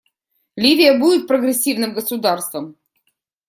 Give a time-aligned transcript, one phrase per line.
[0.57, 2.75] Ливия будет прогрессивным государством.